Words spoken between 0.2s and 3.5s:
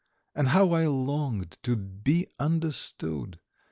And how I longed to be understood!